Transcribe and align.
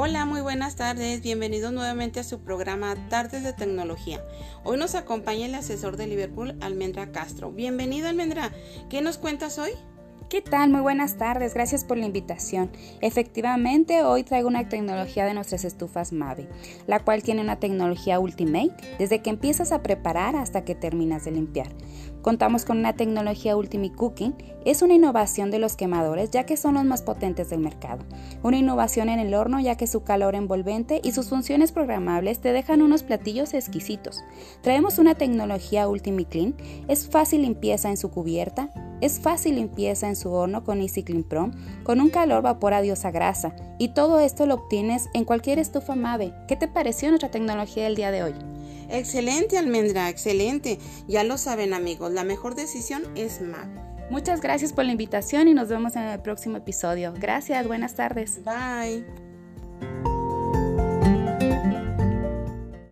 Hola, 0.00 0.24
muy 0.26 0.42
buenas 0.42 0.76
tardes. 0.76 1.22
Bienvenidos 1.22 1.72
nuevamente 1.72 2.20
a 2.20 2.22
su 2.22 2.38
programa 2.38 2.94
Tardes 3.08 3.42
de 3.42 3.52
Tecnología. 3.52 4.24
Hoy 4.62 4.78
nos 4.78 4.94
acompaña 4.94 5.46
el 5.46 5.56
asesor 5.56 5.96
de 5.96 6.06
Liverpool, 6.06 6.56
Almendra 6.60 7.10
Castro. 7.10 7.50
Bienvenida, 7.50 8.08
Almendra. 8.08 8.52
¿Qué 8.88 9.00
nos 9.00 9.18
cuentas 9.18 9.58
hoy? 9.58 9.72
¿Qué 10.28 10.42
tal? 10.42 10.68
Muy 10.68 10.82
buenas 10.82 11.16
tardes, 11.16 11.54
gracias 11.54 11.84
por 11.84 11.96
la 11.96 12.04
invitación. 12.04 12.70
Efectivamente, 13.00 14.02
hoy 14.02 14.24
traigo 14.24 14.46
una 14.46 14.68
tecnología 14.68 15.24
de 15.24 15.32
nuestras 15.32 15.64
estufas 15.64 16.12
Mave, 16.12 16.50
la 16.86 17.00
cual 17.02 17.22
tiene 17.22 17.40
una 17.40 17.58
tecnología 17.60 18.20
Ultimate 18.20 18.74
desde 18.98 19.22
que 19.22 19.30
empiezas 19.30 19.72
a 19.72 19.82
preparar 19.82 20.36
hasta 20.36 20.66
que 20.66 20.74
terminas 20.74 21.24
de 21.24 21.30
limpiar. 21.30 21.68
Contamos 22.20 22.66
con 22.66 22.76
una 22.76 22.92
tecnología 22.92 23.56
Ultimate 23.56 23.94
Cooking, 23.94 24.34
es 24.66 24.82
una 24.82 24.92
innovación 24.92 25.50
de 25.50 25.60
los 25.60 25.76
quemadores 25.76 26.30
ya 26.30 26.44
que 26.44 26.58
son 26.58 26.74
los 26.74 26.84
más 26.84 27.00
potentes 27.00 27.48
del 27.48 27.60
mercado. 27.60 28.04
Una 28.42 28.58
innovación 28.58 29.08
en 29.08 29.20
el 29.20 29.32
horno 29.32 29.60
ya 29.60 29.76
que 29.76 29.86
su 29.86 30.02
calor 30.02 30.34
envolvente 30.34 31.00
y 31.02 31.12
sus 31.12 31.30
funciones 31.30 31.72
programables 31.72 32.40
te 32.40 32.52
dejan 32.52 32.82
unos 32.82 33.02
platillos 33.02 33.54
exquisitos. 33.54 34.22
Traemos 34.60 34.98
una 34.98 35.14
tecnología 35.14 35.88
Ultimate 35.88 36.28
Clean, 36.28 36.54
es 36.86 37.08
fácil 37.08 37.40
limpieza 37.42 37.88
en 37.88 37.96
su 37.96 38.10
cubierta, 38.10 38.70
es 39.00 39.20
fácil 39.20 39.56
limpieza 39.56 40.08
en 40.08 40.16
su 40.16 40.32
horno 40.32 40.64
con 40.64 40.80
Easy 40.80 41.02
Clean 41.02 41.22
Pro, 41.22 41.50
con 41.84 42.00
un 42.00 42.10
calor 42.10 42.42
vapor 42.42 42.74
a 42.74 42.82
diosa 42.82 43.10
grasa, 43.10 43.54
y 43.78 43.88
todo 43.94 44.20
esto 44.20 44.46
lo 44.46 44.54
obtienes 44.54 45.08
en 45.14 45.24
cualquier 45.24 45.58
estufa 45.58 45.94
Mave. 45.94 46.34
¿Qué 46.46 46.56
te 46.56 46.68
pareció 46.68 47.08
nuestra 47.08 47.30
tecnología 47.30 47.84
del 47.84 47.96
día 47.96 48.10
de 48.10 48.22
hoy? 48.22 48.34
Excelente, 48.90 49.58
Almendra, 49.58 50.08
excelente. 50.08 50.78
Ya 51.06 51.24
lo 51.24 51.36
saben, 51.38 51.74
amigos, 51.74 52.12
la 52.12 52.24
mejor 52.24 52.54
decisión 52.54 53.02
es 53.14 53.40
Mave. 53.40 53.88
Muchas 54.10 54.40
gracias 54.40 54.72
por 54.72 54.86
la 54.86 54.92
invitación 54.92 55.48
y 55.48 55.54
nos 55.54 55.68
vemos 55.68 55.94
en 55.96 56.04
el 56.04 56.20
próximo 56.20 56.56
episodio. 56.56 57.12
Gracias, 57.18 57.66
buenas 57.66 57.94
tardes. 57.94 58.40
Bye. 58.42 59.27